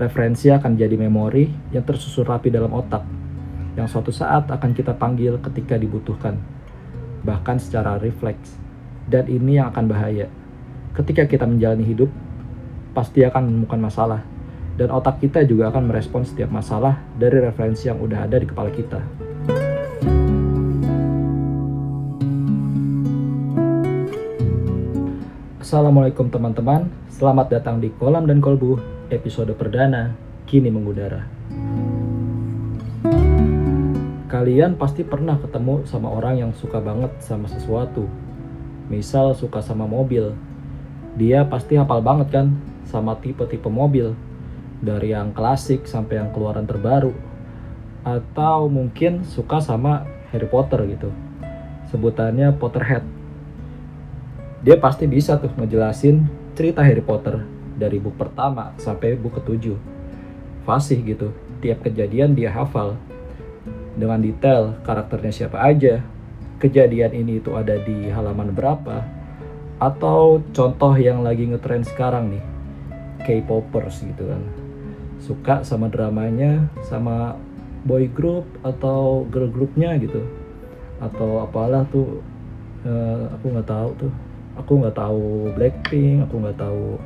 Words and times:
Referensi 0.00 0.48
akan 0.48 0.80
jadi 0.80 0.96
memori 0.96 1.44
yang 1.76 1.84
tersusun 1.84 2.24
rapi 2.24 2.48
dalam 2.48 2.72
otak, 2.72 3.04
yang 3.76 3.84
suatu 3.84 4.08
saat 4.08 4.48
akan 4.48 4.72
kita 4.72 4.96
panggil 4.96 5.36
ketika 5.44 5.76
dibutuhkan, 5.76 6.40
bahkan 7.20 7.60
secara 7.60 8.00
refleks. 8.00 8.56
Dan 9.04 9.28
ini 9.28 9.60
yang 9.60 9.68
akan 9.68 9.92
bahaya. 9.92 10.32
Ketika 10.96 11.28
kita 11.28 11.44
menjalani 11.44 11.84
hidup, 11.84 12.08
pasti 12.96 13.28
akan 13.28 13.44
menemukan 13.52 13.76
masalah, 13.76 14.24
dan 14.80 14.88
otak 14.88 15.20
kita 15.20 15.44
juga 15.44 15.68
akan 15.68 15.92
merespon 15.92 16.24
setiap 16.24 16.48
masalah 16.48 16.96
dari 17.20 17.36
referensi 17.36 17.92
yang 17.92 18.00
udah 18.00 18.24
ada 18.24 18.40
di 18.40 18.48
kepala 18.48 18.72
kita. 18.72 19.04
Assalamualaikum 25.60 26.32
teman-teman, 26.32 26.88
selamat 27.12 27.52
datang 27.52 27.84
di 27.84 27.92
Kolam 28.00 28.24
dan 28.24 28.40
Kolbu, 28.40 28.99
episode 29.10 29.52
perdana, 29.58 30.14
kini 30.46 30.70
mengudara. 30.70 31.26
Kalian 34.30 34.78
pasti 34.78 35.02
pernah 35.02 35.36
ketemu 35.36 35.84
sama 35.84 36.08
orang 36.08 36.38
yang 36.38 36.52
suka 36.54 36.78
banget 36.78 37.10
sama 37.20 37.50
sesuatu. 37.50 38.06
Misal 38.86 39.34
suka 39.34 39.60
sama 39.60 39.84
mobil. 39.84 40.32
Dia 41.18 41.44
pasti 41.44 41.74
hafal 41.76 42.00
banget 42.00 42.30
kan 42.30 42.54
sama 42.86 43.18
tipe-tipe 43.18 43.66
mobil. 43.66 44.14
Dari 44.80 45.12
yang 45.12 45.34
klasik 45.36 45.84
sampai 45.84 46.22
yang 46.22 46.30
keluaran 46.30 46.64
terbaru. 46.64 47.12
Atau 48.06 48.70
mungkin 48.72 49.26
suka 49.26 49.60
sama 49.60 50.08
Harry 50.32 50.48
Potter 50.48 50.86
gitu. 50.88 51.10
Sebutannya 51.90 52.54
Potterhead 52.56 53.20
dia 54.60 54.76
pasti 54.76 55.08
bisa 55.08 55.40
tuh 55.40 55.48
ngejelasin 55.56 56.28
cerita 56.52 56.84
Harry 56.84 57.00
Potter 57.00 57.40
dari 57.80 57.96
buku 57.96 58.12
pertama 58.20 58.76
sampai 58.76 59.16
buku 59.16 59.40
ketujuh. 59.40 59.78
Fasih 60.68 61.00
gitu, 61.00 61.32
tiap 61.64 61.80
kejadian 61.80 62.36
dia 62.36 62.52
hafal 62.52 63.00
dengan 63.96 64.20
detail 64.20 64.76
karakternya 64.84 65.32
siapa 65.32 65.56
aja, 65.56 66.04
kejadian 66.60 67.16
ini 67.16 67.40
itu 67.40 67.56
ada 67.56 67.80
di 67.80 68.12
halaman 68.12 68.52
berapa, 68.52 69.00
atau 69.80 70.44
contoh 70.52 70.92
yang 71.00 71.24
lagi 71.24 71.48
ngetrend 71.48 71.88
sekarang 71.88 72.36
nih, 72.36 72.44
K-popers 73.24 74.04
gitu 74.04 74.28
kan. 74.28 74.42
Suka 75.16 75.64
sama 75.64 75.88
dramanya, 75.88 76.68
sama 76.84 77.40
boy 77.88 78.04
group 78.12 78.44
atau 78.60 79.24
girl 79.32 79.48
groupnya 79.48 79.96
gitu, 79.96 80.20
atau 81.00 81.40
apalah 81.40 81.88
tuh, 81.88 82.20
uh, 82.84 83.32
aku 83.32 83.56
nggak 83.56 83.68
tahu 83.72 83.90
tuh. 83.96 84.12
Aku 84.58 84.76
nggak 84.82 84.98
tahu 84.98 85.54
Blackpink 85.56 86.26
aku 86.26 86.42
nggak 86.42 86.58
tahu 86.60 87.00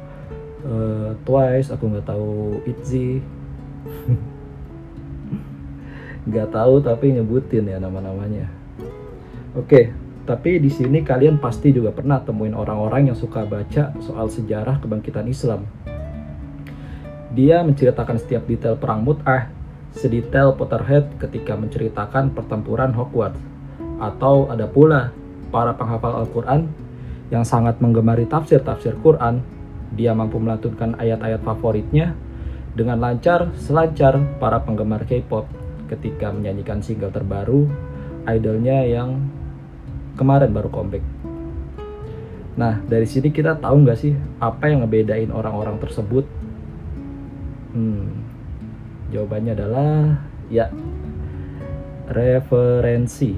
uh, 0.66 1.14
Twice 1.22 1.70
aku 1.70 1.84
nggak 1.92 2.06
tahu 2.08 2.60
ITZY. 2.64 3.08
Nggak 6.24 6.56
tahu 6.56 6.80
tapi 6.80 7.12
nyebutin 7.12 7.68
ya 7.68 7.76
nama-namanya. 7.76 8.48
Oke 9.52 9.92
tapi 10.24 10.56
di 10.56 10.72
sini 10.72 11.04
kalian 11.04 11.36
pasti 11.36 11.68
juga 11.68 11.92
pernah 11.92 12.16
temuin 12.16 12.56
orang-orang 12.56 13.12
yang 13.12 13.18
suka 13.18 13.44
baca 13.44 13.92
soal 14.00 14.32
sejarah 14.32 14.80
kebangkitan 14.80 15.28
Islam. 15.28 15.68
Dia 17.36 17.60
menceritakan 17.60 18.16
setiap 18.16 18.48
detail 18.48 18.80
perang 18.80 19.04
Mut'ah 19.04 19.52
sedetail 19.94 20.56
Potterhead 20.58 21.06
ketika 21.22 21.54
menceritakan 21.54 22.34
pertempuran 22.34 22.90
Hogwarts. 22.96 23.38
Atau 24.02 24.50
ada 24.50 24.66
pula 24.66 25.14
para 25.54 25.70
penghafal 25.76 26.26
Al-Quran 26.26 26.66
yang 27.30 27.46
sangat 27.46 27.78
menggemari 27.78 28.26
tafsir-tafsir 28.26 28.98
Quran, 29.00 29.40
dia 29.92 30.16
mampu 30.16 30.40
melantunkan 30.40 30.96
ayat-ayat 30.96 31.44
favoritnya 31.44 32.16
dengan 32.72 32.98
lancar 32.98 33.52
selancar 33.60 34.18
para 34.40 34.64
penggemar 34.64 35.04
K-pop 35.04 35.46
ketika 35.92 36.32
menyanyikan 36.32 36.80
single 36.80 37.12
terbaru 37.12 37.68
idolnya 38.24 38.82
yang 38.88 39.20
kemarin 40.16 40.50
baru 40.50 40.72
comeback. 40.72 41.04
Nah, 42.54 42.78
dari 42.86 43.04
sini 43.04 43.34
kita 43.34 43.58
tahu 43.58 43.82
nggak 43.82 43.98
sih 43.98 44.14
apa 44.38 44.70
yang 44.70 44.86
ngebedain 44.86 45.30
orang-orang 45.34 45.76
tersebut? 45.82 46.22
Hmm, 47.74 48.22
jawabannya 49.10 49.52
adalah 49.58 50.22
ya 50.46 50.70
referensi. 52.06 53.34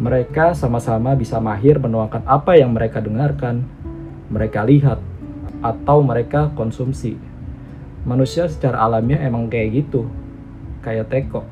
Mereka 0.00 0.56
sama-sama 0.56 1.12
bisa 1.14 1.38
mahir 1.38 1.76
menuangkan 1.76 2.24
apa 2.24 2.56
yang 2.56 2.72
mereka 2.72 2.98
dengarkan, 3.04 3.62
mereka 4.30 4.64
lihat, 4.64 5.02
atau 5.60 6.00
mereka 6.00 6.48
konsumsi. 6.56 7.18
Manusia 8.08 8.48
secara 8.48 8.80
alamiah 8.80 9.20
emang 9.20 9.50
kayak 9.52 9.84
gitu, 9.84 10.08
kayak 10.80 11.12
teko. 11.12 11.44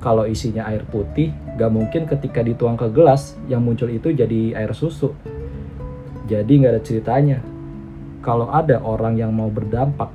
Kalau 0.00 0.26
isinya 0.26 0.66
air 0.66 0.82
putih, 0.88 1.30
gak 1.60 1.70
mungkin 1.70 2.08
ketika 2.08 2.42
dituang 2.42 2.74
ke 2.80 2.88
gelas, 2.90 3.36
yang 3.46 3.62
muncul 3.62 3.86
itu 3.86 4.10
jadi 4.10 4.56
air 4.56 4.72
susu. 4.74 5.12
Jadi 6.26 6.64
gak 6.64 6.72
ada 6.78 6.82
ceritanya. 6.82 7.38
Kalau 8.24 8.50
ada 8.50 8.80
orang 8.82 9.18
yang 9.18 9.34
mau 9.34 9.50
berdampak 9.50 10.10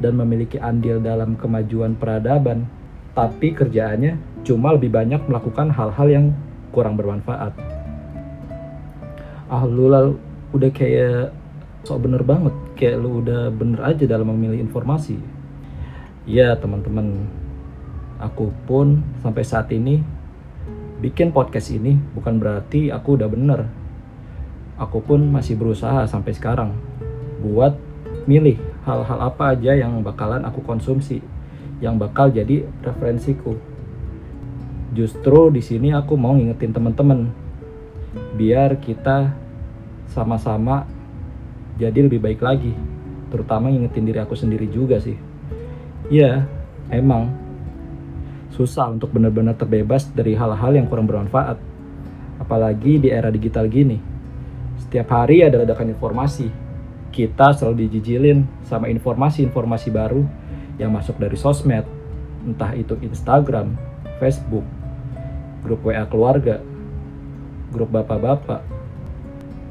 dan 0.00 0.18
memiliki 0.18 0.58
andil 0.58 0.98
dalam 0.98 1.38
kemajuan 1.38 1.94
peradaban, 1.94 2.66
tapi 3.14 3.54
kerjaannya 3.54 4.42
cuma 4.42 4.74
lebih 4.74 4.90
banyak 4.90 5.22
melakukan 5.30 5.70
hal-hal 5.70 6.08
yang 6.10 6.26
kurang 6.74 6.98
bermanfaat 6.98 7.54
ah 9.54 9.62
lu 9.68 9.86
lalu 9.92 10.18
udah 10.54 10.70
kayak 10.70 11.34
sok 11.82 12.06
bener 12.06 12.22
banget. 12.22 12.54
Kayak 12.78 13.02
lu 13.02 13.20
udah 13.20 13.50
bener 13.50 13.80
aja 13.82 14.06
dalam 14.06 14.30
memilih 14.30 14.62
informasi. 14.62 15.18
Ya 16.24 16.54
teman-teman. 16.54 17.26
Aku 18.22 18.54
pun 18.64 19.02
sampai 19.20 19.42
saat 19.42 19.68
ini 19.74 20.00
bikin 21.02 21.34
podcast 21.34 21.74
ini 21.74 21.98
bukan 22.14 22.38
berarti 22.38 22.88
aku 22.94 23.18
udah 23.18 23.28
bener. 23.28 23.66
Aku 24.78 25.02
pun 25.02 25.20
masih 25.28 25.58
berusaha 25.58 26.06
sampai 26.06 26.32
sekarang 26.32 26.72
buat 27.42 27.76
milih 28.24 28.56
hal-hal 28.88 29.18
apa 29.20 29.52
aja 29.52 29.76
yang 29.76 30.00
bakalan 30.00 30.46
aku 30.48 30.64
konsumsi 30.64 31.20
yang 31.82 32.00
bakal 32.00 32.32
jadi 32.32 32.64
referensiku. 32.80 33.58
Justru 34.94 35.50
di 35.50 35.60
sini 35.60 35.90
aku 35.90 36.14
mau 36.14 36.32
ngingetin 36.32 36.72
teman-teman 36.72 37.28
biar 38.38 38.78
kita 38.78 39.43
sama-sama 40.10 40.84
jadi 41.80 42.06
lebih 42.06 42.22
baik 42.22 42.40
lagi. 42.42 42.72
Terutama 43.30 43.70
ngingetin 43.70 44.06
diri 44.06 44.20
aku 44.22 44.38
sendiri 44.38 44.70
juga 44.70 45.02
sih. 45.02 45.18
Ya 46.12 46.46
emang 46.92 47.32
susah 48.54 48.94
untuk 48.94 49.10
benar-benar 49.10 49.58
terbebas 49.58 50.06
dari 50.14 50.38
hal-hal 50.38 50.78
yang 50.78 50.86
kurang 50.86 51.10
bermanfaat. 51.10 51.58
Apalagi 52.38 53.02
di 53.02 53.08
era 53.10 53.30
digital 53.30 53.66
gini. 53.66 53.98
Setiap 54.78 55.10
hari 55.10 55.42
ada 55.42 55.62
ledakan 55.62 55.90
informasi. 55.90 56.50
Kita 57.14 57.54
selalu 57.54 57.86
dijijilin 57.86 58.66
sama 58.66 58.90
informasi-informasi 58.90 59.88
baru 59.90 60.22
yang 60.78 60.90
masuk 60.90 61.18
dari 61.18 61.38
sosmed. 61.38 61.86
Entah 62.42 62.74
itu 62.74 62.98
Instagram, 62.98 63.74
Facebook, 64.18 64.66
grup 65.62 65.80
WA 65.86 66.04
keluarga, 66.10 66.58
grup 67.70 67.90
bapak-bapak. 67.94 68.73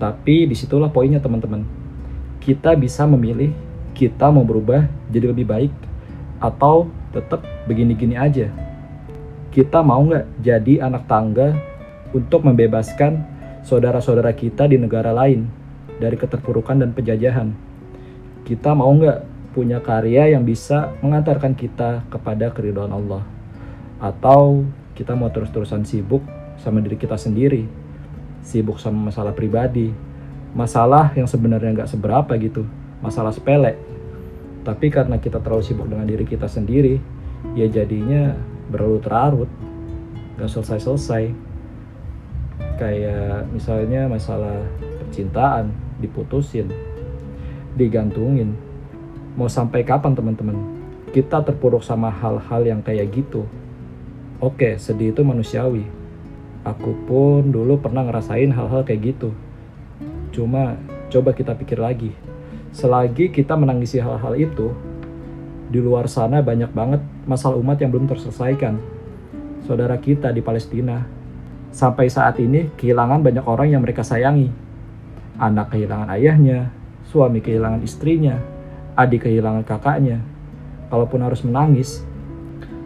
Tapi 0.01 0.49
di 0.49 0.55
situlah 0.57 0.89
poinnya 0.89 1.21
teman-teman. 1.21 1.63
Kita 2.41 2.75
bisa 2.75 3.07
memilih 3.07 3.53
kita 3.93 4.33
mau 4.33 4.41
berubah 4.41 4.89
jadi 5.13 5.29
lebih 5.29 5.45
baik 5.47 5.73
atau 6.41 6.89
tetap 7.13 7.45
begini-gini 7.69 8.17
aja. 8.17 8.49
Kita 9.53 9.85
mau 9.85 10.01
nggak 10.01 10.41
jadi 10.41 10.83
anak 10.89 11.05
tangga 11.05 11.53
untuk 12.11 12.43
membebaskan 12.43 13.21
saudara-saudara 13.63 14.33
kita 14.33 14.65
di 14.65 14.81
negara 14.81 15.13
lain 15.13 15.47
dari 16.01 16.17
keterpurukan 16.17 16.81
dan 16.81 16.91
penjajahan. 16.91 17.53
Kita 18.43 18.73
mau 18.73 18.91
nggak 18.91 19.33
punya 19.53 19.79
karya 19.79 20.33
yang 20.33 20.43
bisa 20.43 20.91
mengantarkan 21.05 21.53
kita 21.53 22.03
kepada 22.09 22.49
keridhaan 22.49 22.91
Allah. 22.91 23.23
Atau 24.01 24.67
kita 24.97 25.13
mau 25.13 25.29
terus-terusan 25.29 25.85
sibuk 25.85 26.25
sama 26.59 26.81
diri 26.81 26.97
kita 26.97 27.15
sendiri, 27.15 27.69
sibuk 28.43 28.77
sama 28.77 29.09
masalah 29.09 29.33
pribadi, 29.33 29.89
masalah 30.53 31.09
yang 31.17 31.25
sebenarnya 31.25 31.73
nggak 31.81 31.91
seberapa 31.91 32.35
gitu, 32.37 32.67
masalah 32.99 33.33
sepele. 33.33 33.79
Tapi 34.63 34.87
karena 34.93 35.19
kita 35.19 35.39
terlalu 35.41 35.63
sibuk 35.65 35.87
dengan 35.89 36.07
diri 36.07 36.27
kita 36.27 36.47
sendiri, 36.47 36.99
ya 37.57 37.67
jadinya 37.67 38.37
berlarut-larut, 38.69 39.49
nggak 40.37 40.49
selesai-selesai. 40.51 41.31
Kayak 42.77 43.47
misalnya 43.49 44.05
masalah 44.11 44.59
percintaan, 45.01 45.71
diputusin, 46.03 46.67
digantungin. 47.79 48.55
Mau 49.33 49.49
sampai 49.49 49.81
kapan 49.81 50.13
teman-teman? 50.13 50.57
Kita 51.09 51.41
terpuruk 51.41 51.81
sama 51.81 52.09
hal-hal 52.09 52.61
yang 52.65 52.81
kayak 52.81 53.13
gitu 53.13 53.45
Oke, 54.43 54.75
sedih 54.75 55.15
itu 55.15 55.23
manusiawi. 55.23 55.87
Aku 56.63 56.95
pun 57.03 57.51
dulu 57.51 57.75
pernah 57.75 58.07
ngerasain 58.07 58.47
hal-hal 58.55 58.87
kayak 58.87 59.11
gitu. 59.11 59.35
Cuma 60.31 60.79
coba 61.11 61.35
kita 61.35 61.51
pikir 61.59 61.75
lagi. 61.75 62.15
Selagi 62.71 63.35
kita 63.35 63.59
menangisi 63.59 63.99
hal-hal 63.99 64.31
itu, 64.39 64.71
di 65.67 65.83
luar 65.83 66.07
sana 66.07 66.39
banyak 66.39 66.71
banget 66.71 67.03
masalah 67.27 67.59
umat 67.59 67.83
yang 67.83 67.91
belum 67.91 68.07
terselesaikan. 68.07 68.79
Saudara 69.67 69.99
kita 69.99 70.31
di 70.31 70.39
Palestina, 70.39 71.03
sampai 71.75 72.07
saat 72.07 72.39
ini 72.39 72.71
kehilangan 72.79 73.19
banyak 73.19 73.43
orang 73.43 73.67
yang 73.67 73.83
mereka 73.83 74.07
sayangi. 74.07 74.47
Anak 75.35 75.75
kehilangan 75.75 76.15
ayahnya, 76.15 76.71
suami 77.11 77.43
kehilangan 77.43 77.83
istrinya, 77.83 78.39
adik 78.95 79.27
kehilangan 79.27 79.67
kakaknya. 79.67 80.23
Kalaupun 80.87 81.27
harus 81.27 81.43
menangis, 81.43 82.07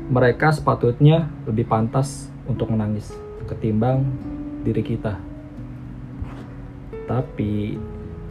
mereka 0.10 0.50
sepatutnya 0.50 1.30
lebih 1.46 1.70
pantas 1.70 2.34
untuk 2.50 2.74
menangis 2.74 3.27
ketimbang 3.48 4.04
diri 4.62 4.84
kita. 4.84 5.16
Tapi 7.08 7.80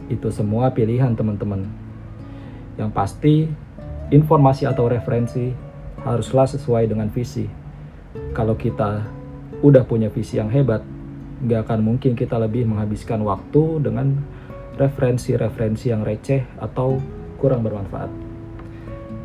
itu 0.07 0.27
semua 0.29 0.71
pilihan 0.71 1.17
teman-teman. 1.17 1.65
Yang 2.77 2.91
pasti 2.93 3.35
informasi 4.13 4.69
atau 4.69 4.87
referensi 4.87 5.51
haruslah 6.05 6.47
sesuai 6.47 6.87
dengan 6.87 7.09
visi. 7.09 7.49
Kalau 8.31 8.53
kita 8.53 9.03
udah 9.65 9.83
punya 9.83 10.13
visi 10.13 10.37
yang 10.37 10.53
hebat, 10.53 10.85
nggak 11.41 11.67
akan 11.67 11.81
mungkin 11.81 12.13
kita 12.13 12.37
lebih 12.37 12.69
menghabiskan 12.69 13.25
waktu 13.25 13.81
dengan 13.81 14.21
referensi-referensi 14.77 15.89
yang 15.89 16.05
receh 16.05 16.45
atau 16.61 17.01
kurang 17.41 17.65
bermanfaat. 17.65 18.09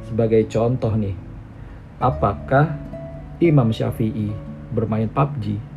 Sebagai 0.08 0.48
contoh 0.48 0.92
nih, 0.96 1.16
apakah 2.00 2.72
Imam 3.40 3.68
Syafi'i 3.68 4.32
bermain 4.72 5.08
PUBG 5.12 5.71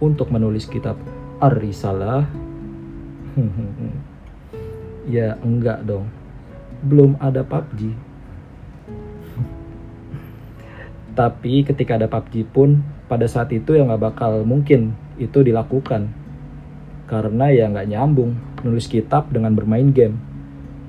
untuk 0.00 0.32
menulis 0.32 0.64
kitab 0.66 0.96
Ar-Risalah? 1.38 2.24
ya 5.14 5.36
enggak 5.44 5.84
dong. 5.84 6.08
Belum 6.84 7.14
ada 7.20 7.44
PUBG. 7.44 7.92
Tapi 11.18 11.62
ketika 11.62 12.00
ada 12.00 12.08
PUBG 12.08 12.48
pun 12.48 12.80
pada 13.06 13.28
saat 13.28 13.52
itu 13.52 13.76
ya 13.76 13.84
nggak 13.84 14.02
bakal 14.12 14.42
mungkin 14.42 14.96
itu 15.20 15.44
dilakukan. 15.44 16.08
Karena 17.06 17.52
ya 17.52 17.68
nggak 17.68 17.88
nyambung 17.92 18.36
nulis 18.64 18.88
kitab 18.88 19.28
dengan 19.28 19.52
bermain 19.52 19.92
game. 19.92 20.16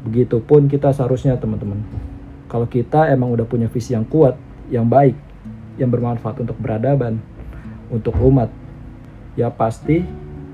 Begitupun 0.07 0.65
kita 0.71 0.95
seharusnya 0.95 1.37
teman-teman. 1.37 1.83
Kalau 2.49 2.67
kita 2.67 3.07
emang 3.07 3.31
udah 3.31 3.47
punya 3.47 3.71
visi 3.71 3.93
yang 3.95 4.03
kuat, 4.03 4.35
yang 4.67 4.89
baik, 4.89 5.15
yang 5.79 5.87
bermanfaat 5.87 6.41
untuk 6.43 6.57
beradaban, 6.59 7.21
untuk 7.87 8.11
umat, 8.19 8.51
ya 9.35 9.51
pasti 9.51 10.03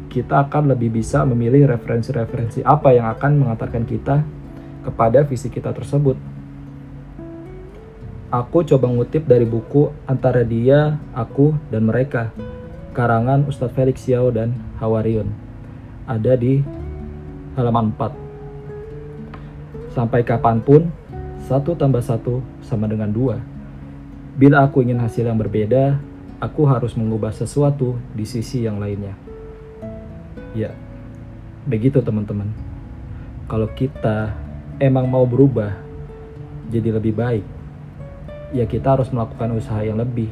kita 0.07 0.47
akan 0.47 0.71
lebih 0.73 0.89
bisa 1.01 1.25
memilih 1.27 1.67
referensi-referensi 1.67 2.63
apa 2.63 2.95
yang 2.95 3.11
akan 3.11 3.43
mengantarkan 3.43 3.83
kita 3.85 4.23
kepada 4.87 5.27
visi 5.27 5.51
kita 5.51 5.75
tersebut. 5.75 6.15
Aku 8.27 8.59
coba 8.67 8.91
ngutip 8.91 9.23
dari 9.23 9.47
buku 9.47 9.87
Antara 10.03 10.43
Dia, 10.43 10.99
Aku, 11.15 11.55
dan 11.71 11.87
Mereka, 11.87 12.35
karangan 12.91 13.47
Ustadz 13.47 13.71
Felix 13.71 14.03
Yao 14.03 14.27
dan 14.35 14.51
Hawariun. 14.83 15.31
Ada 16.07 16.35
di 16.35 16.59
halaman 17.55 17.95
4. 17.95 19.95
Sampai 19.95 20.27
kapan 20.27 20.59
pun, 20.59 20.91
satu 21.47 21.71
tambah 21.79 22.03
satu 22.03 22.43
sama 22.59 22.91
dengan 22.91 23.07
dua 23.07 23.39
Bila 24.37 24.67
aku 24.67 24.85
ingin 24.85 25.01
hasil 25.01 25.25
yang 25.25 25.39
berbeda, 25.39 25.97
aku 26.37 26.69
harus 26.69 26.93
mengubah 26.93 27.33
sesuatu 27.33 27.97
di 28.13 28.25
sisi 28.25 28.61
yang 28.61 28.77
lainnya. 28.77 29.17
Ya, 30.53 30.73
begitu 31.65 32.01
teman-teman. 32.01 32.53
Kalau 33.49 33.69
kita 33.73 34.37
emang 34.77 35.09
mau 35.09 35.25
berubah 35.25 35.73
jadi 36.69 36.93
lebih 36.93 37.17
baik, 37.17 37.45
ya 38.53 38.69
kita 38.69 38.99
harus 38.99 39.09
melakukan 39.09 39.57
usaha 39.57 39.81
yang 39.81 39.97
lebih. 39.97 40.29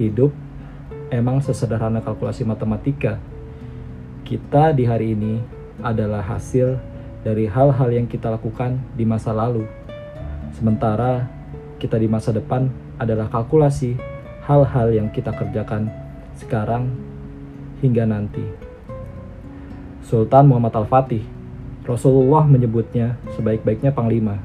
Hidup 0.00 0.32
emang 1.12 1.44
sesederhana 1.44 2.00
kalkulasi 2.00 2.46
matematika. 2.48 3.20
Kita 4.24 4.72
di 4.72 4.84
hari 4.84 5.16
ini 5.16 5.40
adalah 5.80 6.20
hasil 6.24 6.78
dari 7.24 7.48
hal-hal 7.48 7.88
yang 7.92 8.06
kita 8.06 8.30
lakukan 8.30 8.78
di 8.94 9.04
masa 9.04 9.34
lalu. 9.34 9.66
Sementara 10.54 11.26
kita 11.76 11.98
di 11.98 12.08
masa 12.10 12.32
depan 12.32 12.70
adalah 12.98 13.30
kalkulasi 13.30 14.07
hal-hal 14.48 14.88
yang 14.96 15.12
kita 15.12 15.28
kerjakan 15.36 15.92
sekarang 16.40 16.88
hingga 17.84 18.08
nanti. 18.08 18.40
Sultan 20.08 20.48
Muhammad 20.48 20.72
Al-Fatih, 20.72 21.20
Rasulullah 21.84 22.48
menyebutnya 22.48 23.20
sebaik-baiknya 23.36 23.92
panglima. 23.92 24.40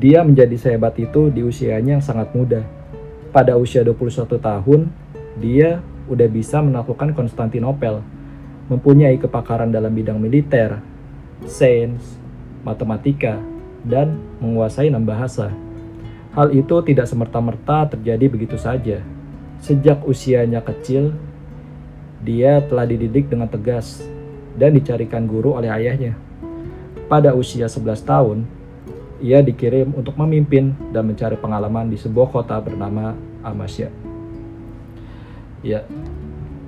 Dia 0.00 0.24
menjadi 0.24 0.56
sehebat 0.56 0.96
itu 0.96 1.28
di 1.28 1.44
usianya 1.44 2.00
yang 2.00 2.04
sangat 2.04 2.32
muda. 2.32 2.64
Pada 3.28 3.60
usia 3.60 3.84
21 3.84 4.40
tahun, 4.40 4.88
dia 5.36 5.84
udah 6.08 6.28
bisa 6.32 6.64
menaklukkan 6.64 7.12
Konstantinopel, 7.12 8.00
mempunyai 8.72 9.20
kepakaran 9.20 9.68
dalam 9.68 9.92
bidang 9.92 10.16
militer, 10.16 10.80
sains, 11.44 12.16
matematika, 12.64 13.36
dan 13.84 14.16
menguasai 14.40 14.88
enam 14.88 15.04
bahasa. 15.04 15.52
Hal 16.32 16.48
itu 16.56 16.80
tidak 16.80 17.04
semerta-merta 17.04 17.92
terjadi 17.92 18.24
begitu 18.32 18.56
saja. 18.56 19.04
Sejak 19.60 20.00
usianya 20.08 20.64
kecil, 20.64 21.12
dia 22.24 22.64
telah 22.64 22.88
dididik 22.88 23.28
dengan 23.28 23.52
tegas 23.52 24.00
dan 24.56 24.72
dicarikan 24.72 25.28
guru 25.28 25.60
oleh 25.60 25.68
ayahnya. 25.68 26.16
Pada 27.04 27.36
usia 27.36 27.68
11 27.68 28.00
tahun, 28.00 28.48
ia 29.20 29.44
dikirim 29.44 29.92
untuk 29.92 30.16
memimpin 30.16 30.72
dan 30.90 31.04
mencari 31.04 31.36
pengalaman 31.36 31.92
di 31.92 32.00
sebuah 32.00 32.32
kota 32.32 32.56
bernama 32.64 33.12
Amasya. 33.44 33.92
Ya, 35.60 35.84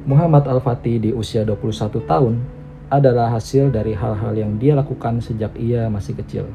Muhammad 0.04 0.44
Al-Fatih 0.44 1.00
di 1.00 1.10
usia 1.16 1.42
21 1.42 2.04
tahun 2.04 2.34
adalah 2.92 3.32
hasil 3.32 3.72
dari 3.72 3.96
hal-hal 3.96 4.36
yang 4.36 4.60
dia 4.60 4.76
lakukan 4.76 5.24
sejak 5.24 5.56
ia 5.56 5.88
masih 5.88 6.14
kecil. 6.20 6.46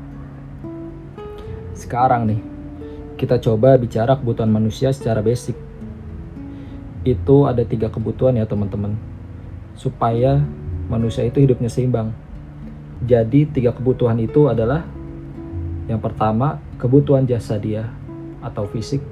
Sekarang 1.73 2.29
nih, 2.29 2.58
kita 3.19 3.36
coba 3.44 3.75
bicara 3.75 4.16
kebutuhan 4.16 4.48
manusia 4.48 4.95
secara 4.95 5.19
basic. 5.19 5.60
Itu 7.04 7.51
ada 7.51 7.68
tiga 7.68 7.92
kebutuhan 7.92 8.39
ya 8.39 8.48
teman-teman. 8.48 8.95
Supaya 9.75 10.39
manusia 10.88 11.27
itu 11.27 11.44
hidupnya 11.44 11.68
seimbang. 11.68 12.16
Jadi 13.04 13.44
tiga 13.51 13.75
kebutuhan 13.75 14.16
itu 14.24 14.48
adalah 14.48 14.88
yang 15.91 16.00
pertama 16.00 16.63
kebutuhan 16.79 17.27
jasa 17.27 17.60
dia 17.60 17.91
atau 18.39 18.63
fisik. 18.72 19.03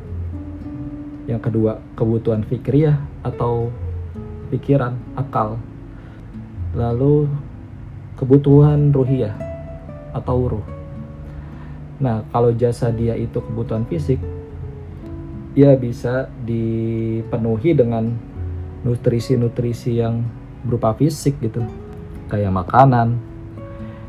Yang 1.28 1.52
kedua 1.52 1.84
kebutuhan 2.00 2.48
fikriyah 2.48 2.96
atau 3.28 3.76
pikiran, 4.56 4.96
akal. 5.20 5.60
Lalu 6.72 7.28
kebutuhan 8.16 8.96
ruhiyah 8.96 9.36
atau 10.16 10.48
ruh. 10.48 10.77
Nah, 11.98 12.22
kalau 12.30 12.54
jasa 12.54 12.94
dia 12.94 13.18
itu 13.18 13.42
kebutuhan 13.42 13.86
fisik, 13.90 14.22
ya 15.58 15.74
bisa 15.74 16.30
dipenuhi 16.46 17.74
dengan 17.74 18.14
nutrisi-nutrisi 18.86 19.98
yang 19.98 20.22
berupa 20.62 20.94
fisik 20.94 21.42
gitu. 21.42 21.66
Kayak 22.30 22.54
makanan, 22.54 23.18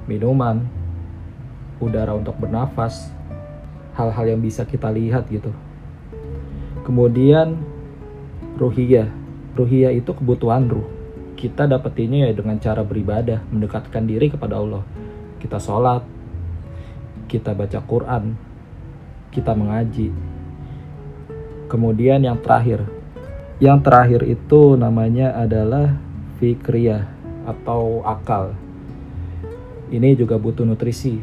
minuman, 0.05 0.69
udara 1.81 2.13
untuk 2.13 2.37
bernafas, 2.37 3.09
hal-hal 3.97 4.37
yang 4.37 4.41
bisa 4.45 4.69
kita 4.69 4.93
lihat 4.93 5.25
gitu. 5.33 5.49
Kemudian 6.85 7.57
ruhiyah. 8.61 9.09
Ruhiyah 9.57 9.97
itu 9.97 10.13
kebutuhan 10.13 10.69
ruh. 10.69 10.87
Kita 11.39 11.65
dapetinnya 11.71 12.29
ya 12.29 12.35
dengan 12.35 12.59
cara 12.59 12.83
beribadah, 12.83 13.41
mendekatkan 13.49 14.05
diri 14.05 14.29
kepada 14.29 14.59
Allah. 14.59 14.83
Kita 15.39 15.63
sholat, 15.63 16.03
kita 17.29 17.53
baca 17.53 17.79
Quran, 17.85 18.33
kita 19.29 19.53
mengaji. 19.53 20.11
Kemudian 21.69 22.25
yang 22.25 22.41
terakhir, 22.41 22.89
yang 23.61 23.85
terakhir 23.85 24.25
itu 24.25 24.75
namanya 24.81 25.37
adalah 25.37 26.01
fikriyah 26.41 27.05
atau 27.45 28.01
akal. 28.09 28.57
Ini 29.93 30.17
juga 30.17 30.41
butuh 30.41 30.65
nutrisi, 30.65 31.21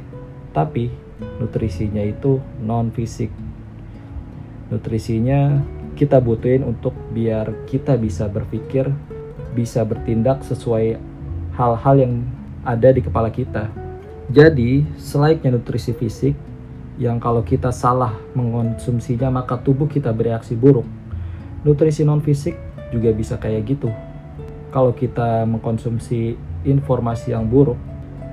tapi 0.54 0.94
nutrisinya 1.42 2.06
itu 2.06 2.38
non 2.62 2.94
fisik. 2.94 3.34
Nutrisinya 4.70 5.62
kita 5.98 6.22
butuhin 6.22 6.62
untuk 6.66 6.94
biar 7.14 7.66
kita 7.66 7.98
bisa 7.98 8.30
berpikir, 8.30 8.90
bisa 9.58 9.82
bertindak 9.82 10.46
sesuai 10.46 10.98
hal-hal 11.56 11.96
yang 11.98 12.14
ada 12.66 12.90
di 12.92 13.02
kepala 13.02 13.32
kita. 13.32 13.85
Jadi, 14.26 14.82
selainnya 14.98 15.54
nutrisi 15.54 15.94
fisik, 15.94 16.34
yang 16.96 17.20
kalau 17.20 17.44
kita 17.44 17.76
salah 17.76 18.16
mengonsumsinya 18.34 19.28
maka 19.28 19.60
tubuh 19.60 19.86
kita 19.86 20.16
bereaksi 20.16 20.56
buruk. 20.56 20.88
Nutrisi 21.68 22.08
non 22.08 22.24
fisik 22.24 22.56
juga 22.90 23.12
bisa 23.12 23.36
kayak 23.36 23.76
gitu. 23.76 23.92
Kalau 24.72 24.96
kita 24.96 25.44
mengkonsumsi 25.44 26.36
informasi 26.64 27.36
yang 27.36 27.48
buruk, 27.48 27.78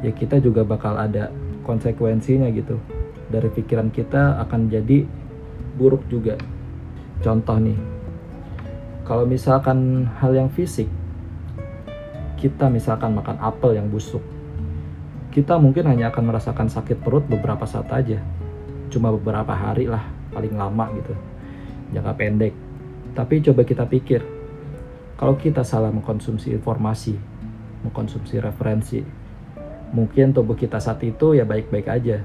ya 0.02 0.14
kita 0.14 0.38
juga 0.38 0.62
bakal 0.62 0.94
ada 0.98 1.30
konsekuensinya 1.66 2.50
gitu. 2.50 2.78
dari 3.32 3.48
pikiran 3.48 3.88
kita 3.88 4.36
akan 4.44 4.68
jadi 4.68 5.08
buruk 5.80 6.04
juga. 6.12 6.36
Contoh 7.24 7.56
nih, 7.56 7.78
kalau 9.08 9.24
misalkan 9.24 10.04
hal 10.20 10.36
yang 10.36 10.52
fisik, 10.52 10.84
kita 12.36 12.68
misalkan 12.68 13.16
makan 13.16 13.40
apel 13.40 13.80
yang 13.80 13.88
busuk, 13.88 14.20
kita 15.32 15.56
mungkin 15.56 15.88
hanya 15.88 16.12
akan 16.12 16.28
merasakan 16.28 16.68
sakit 16.68 17.00
perut 17.00 17.24
beberapa 17.24 17.64
saat 17.64 17.88
aja, 17.88 18.20
cuma 18.92 19.08
beberapa 19.08 19.56
hari 19.56 19.88
lah, 19.88 20.04
paling 20.28 20.52
lama 20.52 20.92
gitu, 20.92 21.16
jangka 21.96 22.12
pendek. 22.20 22.52
Tapi 23.16 23.40
coba 23.40 23.64
kita 23.64 23.88
pikir, 23.88 24.20
kalau 25.16 25.40
kita 25.40 25.64
salah 25.64 25.88
mengkonsumsi 25.88 26.52
informasi, 26.52 27.16
mengkonsumsi 27.80 28.44
referensi, 28.44 29.00
mungkin 29.96 30.36
tubuh 30.36 30.52
kita 30.52 30.76
saat 30.76 31.00
itu 31.00 31.32
ya 31.32 31.48
baik-baik 31.48 31.88
aja, 31.88 32.20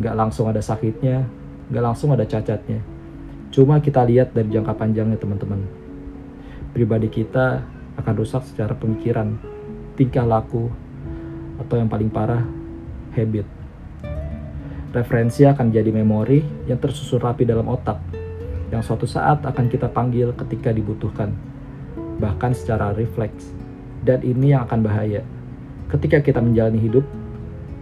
nggak 0.00 0.14
langsung 0.16 0.48
ada 0.48 0.64
sakitnya, 0.64 1.28
nggak 1.68 1.84
langsung 1.84 2.16
ada 2.16 2.24
cacatnya. 2.24 2.80
Cuma 3.52 3.76
kita 3.84 4.08
lihat 4.08 4.32
dari 4.32 4.48
jangka 4.48 4.72
panjangnya 4.72 5.20
teman-teman. 5.20 5.60
Pribadi 6.72 7.12
kita 7.12 7.60
akan 8.00 8.14
rusak 8.16 8.48
secara 8.48 8.72
pemikiran, 8.72 9.36
tingkah 10.00 10.24
laku, 10.24 10.72
atau 11.62 11.78
yang 11.78 11.86
paling 11.88 12.10
parah, 12.10 12.42
habit. 13.14 13.46
Referensi 14.92 15.48
akan 15.48 15.72
jadi 15.72 15.88
memori 15.88 16.44
yang 16.68 16.76
tersusun 16.76 17.22
rapi 17.22 17.48
dalam 17.48 17.64
otak, 17.70 17.96
yang 18.68 18.84
suatu 18.84 19.08
saat 19.08 19.40
akan 19.40 19.72
kita 19.72 19.88
panggil 19.88 20.36
ketika 20.36 20.68
dibutuhkan, 20.68 21.32
bahkan 22.20 22.52
secara 22.52 22.92
refleks. 22.92 23.48
Dan 24.02 24.20
ini 24.26 24.52
yang 24.52 24.66
akan 24.66 24.82
bahaya. 24.82 25.22
Ketika 25.88 26.20
kita 26.20 26.42
menjalani 26.42 26.82
hidup, 26.82 27.06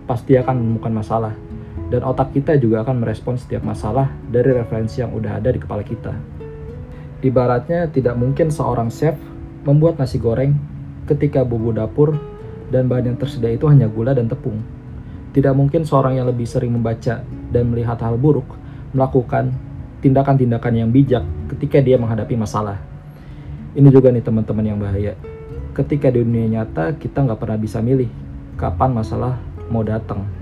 pasti 0.04 0.36
akan 0.36 0.60
menemukan 0.60 0.92
masalah, 0.92 1.34
dan 1.90 2.06
otak 2.06 2.30
kita 2.30 2.54
juga 2.60 2.86
akan 2.86 3.02
merespon 3.02 3.34
setiap 3.34 3.66
masalah 3.66 4.06
dari 4.30 4.54
referensi 4.54 5.02
yang 5.02 5.10
udah 5.10 5.40
ada 5.42 5.50
di 5.50 5.58
kepala 5.58 5.82
kita. 5.82 6.14
Ibaratnya 7.20 7.90
tidak 7.90 8.14
mungkin 8.16 8.48
seorang 8.48 8.88
chef 8.88 9.18
membuat 9.66 9.98
nasi 9.98 10.16
goreng 10.16 10.56
ketika 11.04 11.42
bumbu 11.42 11.74
dapur 11.74 12.16
dan 12.70 12.86
bahan 12.86 13.14
yang 13.14 13.18
tersedia 13.18 13.52
itu 13.52 13.66
hanya 13.66 13.90
gula 13.90 14.14
dan 14.16 14.30
tepung. 14.30 14.62
Tidak 15.30 15.54
mungkin 15.54 15.86
seorang 15.86 16.18
yang 16.18 16.26
lebih 16.26 16.46
sering 16.46 16.74
membaca 16.74 17.22
dan 17.26 17.64
melihat 17.70 17.98
hal 18.02 18.18
buruk 18.18 18.46
melakukan 18.94 19.54
tindakan-tindakan 20.02 20.74
yang 20.74 20.90
bijak 20.90 21.22
ketika 21.54 21.78
dia 21.82 21.98
menghadapi 21.98 22.34
masalah. 22.34 22.78
Ini 23.74 23.86
juga 23.90 24.10
nih 24.10 24.24
teman-teman 24.24 24.64
yang 24.66 24.78
bahaya. 24.78 25.14
Ketika 25.74 26.10
di 26.10 26.22
dunia 26.22 26.50
nyata 26.50 26.98
kita 26.98 27.22
nggak 27.22 27.38
pernah 27.38 27.58
bisa 27.58 27.78
milih 27.78 28.10
kapan 28.58 28.90
masalah 28.90 29.38
mau 29.70 29.86
datang 29.86 30.40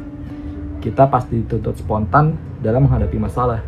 kita 0.78 1.10
pasti 1.10 1.42
dituntut 1.42 1.74
spontan 1.78 2.38
dalam 2.62 2.86
menghadapi 2.86 3.18
masalah. 3.18 3.60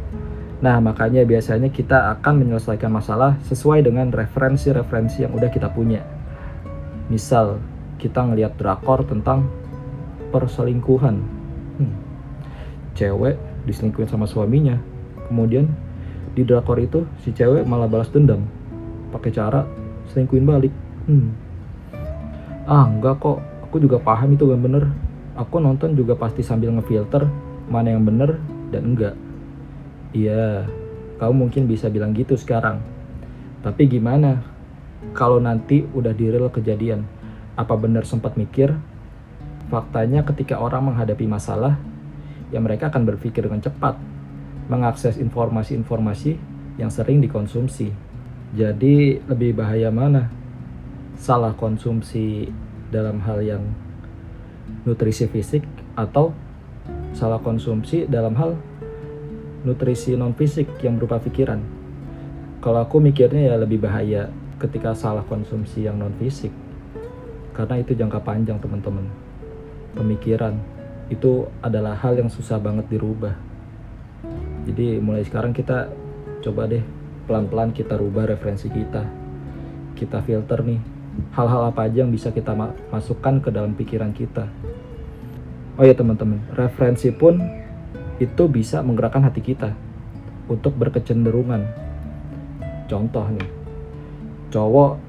Nah, 0.60 0.78
makanya 0.78 1.24
biasanya 1.24 1.72
kita 1.72 2.12
akan 2.18 2.44
menyelesaikan 2.44 2.92
masalah 2.92 3.36
sesuai 3.48 3.82
dengan 3.82 4.12
referensi-referensi 4.12 5.24
yang 5.24 5.32
udah 5.34 5.50
kita 5.50 5.72
punya. 5.72 6.04
Misal, 7.10 7.58
kita 8.00 8.24
ngelihat 8.24 8.56
drakor 8.56 9.04
tentang 9.04 9.44
perselingkuhan. 10.32 11.20
Hmm. 11.76 11.94
Cewek 12.96 13.36
diselingkuhin 13.68 14.08
sama 14.08 14.24
suaminya. 14.24 14.80
Kemudian 15.28 15.68
di 16.32 16.48
drakor 16.48 16.80
itu 16.80 17.04
si 17.20 17.36
cewek 17.36 17.68
malah 17.68 17.86
balas 17.86 18.08
dendam. 18.08 18.48
Pakai 19.12 19.30
cara 19.36 19.68
selingkuhin 20.08 20.48
balik. 20.48 20.72
Hmm. 21.04 21.36
Ah, 22.64 22.88
enggak 22.88 23.20
kok. 23.20 23.44
Aku 23.68 23.78
juga 23.78 24.00
paham 24.02 24.34
itu 24.34 24.48
gak 24.48 24.62
bener 24.64 24.84
aku 25.40 25.56
nonton 25.56 25.96
juga 25.96 26.12
pasti 26.12 26.44
sambil 26.44 26.68
ngefilter 26.76 27.24
mana 27.72 27.96
yang 27.96 28.04
bener 28.04 28.36
dan 28.68 28.92
enggak. 28.92 29.14
Iya, 30.12 30.68
kamu 31.16 31.48
mungkin 31.48 31.64
bisa 31.64 31.88
bilang 31.88 32.12
gitu 32.12 32.36
sekarang. 32.36 32.84
Tapi 33.64 33.88
gimana 33.88 34.44
kalau 35.16 35.40
nanti 35.40 35.86
udah 35.96 36.12
di 36.12 36.28
real 36.28 36.52
kejadian? 36.52 37.06
Apa 37.60 37.76
benar 37.76 38.08
sempat 38.08 38.40
mikir? 38.40 38.72
Faktanya 39.68 40.24
ketika 40.24 40.56
orang 40.56 40.88
menghadapi 40.88 41.28
masalah, 41.28 41.76
ya 42.48 42.56
mereka 42.56 42.88
akan 42.88 43.04
berpikir 43.04 43.44
dengan 43.44 43.60
cepat, 43.60 44.00
mengakses 44.72 45.20
informasi-informasi 45.20 46.40
yang 46.80 46.88
sering 46.88 47.20
dikonsumsi. 47.20 47.92
Jadi 48.56 49.20
lebih 49.28 49.60
bahaya 49.60 49.92
mana? 49.92 50.32
Salah 51.20 51.52
konsumsi 51.52 52.48
dalam 52.88 53.20
hal 53.28 53.44
yang 53.44 53.62
nutrisi 54.88 55.28
fisik 55.28 55.60
atau 56.00 56.32
salah 57.12 57.44
konsumsi 57.44 58.08
dalam 58.08 58.32
hal 58.40 58.56
nutrisi 59.68 60.16
non 60.16 60.32
fisik 60.32 60.80
yang 60.80 60.96
berupa 60.96 61.20
pikiran. 61.20 61.60
Kalau 62.64 62.80
aku 62.80 63.04
mikirnya 63.04 63.52
ya 63.52 63.56
lebih 63.60 63.84
bahaya 63.84 64.32
ketika 64.56 64.96
salah 64.96 65.22
konsumsi 65.28 65.84
yang 65.84 66.00
non 66.00 66.16
fisik. 66.16 66.52
Karena 67.52 67.80
itu 67.82 67.92
jangka 67.96 68.20
panjang, 68.22 68.58
teman-teman. 68.62 69.06
Pemikiran 69.96 70.54
itu 71.10 71.50
adalah 71.60 71.98
hal 71.98 72.14
yang 72.14 72.30
susah 72.30 72.62
banget 72.62 72.86
dirubah. 72.86 73.34
Jadi 74.70 75.02
mulai 75.02 75.26
sekarang 75.26 75.50
kita 75.50 75.90
coba 76.40 76.70
deh 76.70 76.84
pelan-pelan 77.26 77.74
kita 77.74 77.98
rubah 77.98 78.30
referensi 78.30 78.70
kita. 78.70 79.02
Kita 79.98 80.22
filter 80.22 80.62
nih 80.62 80.80
hal-hal 81.34 81.74
apa 81.74 81.90
aja 81.90 82.06
yang 82.06 82.14
bisa 82.14 82.30
kita 82.30 82.54
ma 82.54 82.70
masukkan 82.94 83.42
ke 83.42 83.50
dalam 83.50 83.74
pikiran 83.74 84.14
kita. 84.14 84.46
Oh 85.74 85.84
ya 85.84 85.96
teman-teman, 85.96 86.38
referensi 86.54 87.10
pun 87.10 87.40
itu 88.20 88.44
bisa 88.46 88.84
menggerakkan 88.84 89.24
hati 89.24 89.40
kita 89.40 89.72
untuk 90.46 90.76
berkecenderungan. 90.76 91.64
Contoh 92.90 93.24
nih, 93.32 93.48
cowok 94.52 95.00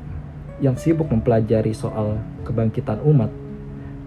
yang 0.64 0.78
sibuk 0.78 1.10
mempelajari 1.10 1.74
soal 1.76 2.22
kebangkitan 2.44 3.02
umat 3.06 3.32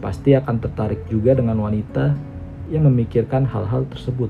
pasti 0.05 0.37
akan 0.37 0.61
tertarik 0.61 1.07
juga 1.09 1.33
dengan 1.33 1.59
wanita 1.65 2.13
yang 2.69 2.85
memikirkan 2.87 3.49
hal-hal 3.49 3.89
tersebut. 3.89 4.29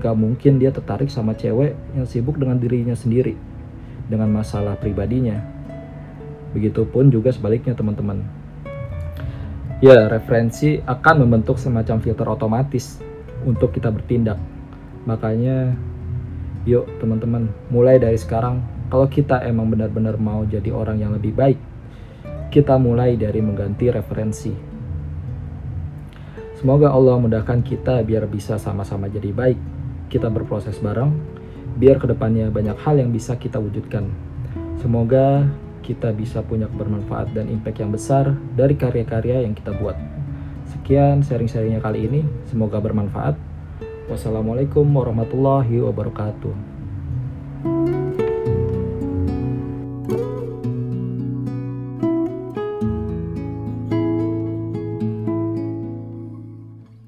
Gak 0.00 0.16
mungkin 0.16 0.56
dia 0.56 0.72
tertarik 0.72 1.12
sama 1.12 1.36
cewek 1.36 1.76
yang 1.92 2.06
sibuk 2.08 2.40
dengan 2.40 2.56
dirinya 2.56 2.96
sendiri, 2.96 3.36
dengan 4.08 4.32
masalah 4.32 4.78
pribadinya 4.78 5.60
Begitupun 6.50 7.14
juga 7.14 7.30
sebaliknya 7.30 7.78
teman-teman. 7.78 8.26
Ya, 9.80 10.10
referensi 10.10 10.82
akan 10.82 11.24
membentuk 11.24 11.56
semacam 11.56 12.02
filter 12.02 12.26
otomatis 12.26 13.00
untuk 13.46 13.72
kita 13.72 13.88
bertindak. 13.88 14.36
Makanya, 15.06 15.72
yuk 16.68 16.84
teman-teman, 17.00 17.48
mulai 17.72 17.96
dari 17.96 18.18
sekarang, 18.18 18.60
kalau 18.90 19.06
kita 19.06 19.40
emang 19.46 19.70
benar-benar 19.70 20.18
mau 20.20 20.42
jadi 20.44 20.74
orang 20.74 21.00
yang 21.00 21.14
lebih 21.16 21.32
baik, 21.32 21.56
kita 22.50 22.74
mulai 22.82 23.14
dari 23.14 23.38
mengganti 23.38 23.94
referensi. 23.94 24.50
Semoga 26.58 26.90
Allah 26.90 27.16
mudahkan 27.16 27.62
kita 27.62 28.02
biar 28.02 28.26
bisa 28.26 28.58
sama-sama 28.58 29.06
jadi 29.06 29.30
baik. 29.30 29.56
Kita 30.10 30.26
berproses 30.26 30.82
bareng, 30.82 31.14
biar 31.78 32.02
ke 32.02 32.10
depannya 32.10 32.50
banyak 32.50 32.74
hal 32.82 32.98
yang 32.98 33.14
bisa 33.14 33.38
kita 33.38 33.62
wujudkan. 33.62 34.10
Semoga 34.82 35.46
kita 35.86 36.10
bisa 36.10 36.42
punya 36.42 36.66
bermanfaat 36.66 37.30
dan 37.32 37.46
impact 37.46 37.78
yang 37.80 37.94
besar 37.94 38.34
dari 38.58 38.74
karya-karya 38.74 39.46
yang 39.46 39.54
kita 39.54 39.70
buat. 39.78 39.94
Sekian 40.74 41.22
sharing-sharingnya 41.22 41.78
kali 41.78 42.10
ini, 42.10 42.26
semoga 42.50 42.82
bermanfaat. 42.82 43.38
Wassalamualaikum 44.10 44.84
warahmatullahi 44.90 45.78
wabarakatuh. 45.86 46.69